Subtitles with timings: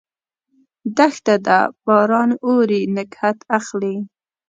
[0.97, 3.95] دښته ده، باران اوري، نګهت اخلي